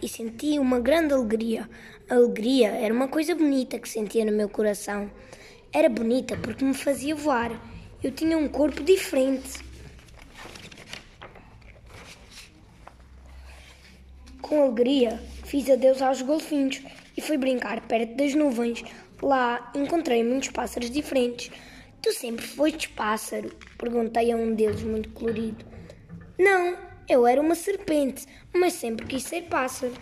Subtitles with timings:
[0.00, 1.68] e senti uma grande alegria.
[2.08, 5.10] A alegria era uma coisa bonita que sentia no meu coração.
[5.72, 7.50] Era bonita porque me fazia voar.
[8.00, 9.64] Eu tinha um corpo diferente.
[14.40, 16.80] Com alegria, fiz adeus aos golfinhos
[17.16, 18.84] e fui brincar perto das nuvens.
[19.20, 21.50] Lá encontrei muitos pássaros diferentes.
[22.00, 23.52] Tu sempre foste pássaro?
[23.76, 25.64] Perguntei a um deles muito colorido.
[26.38, 26.76] Não,
[27.08, 29.92] eu era uma serpente, mas sempre quis ser pássaro.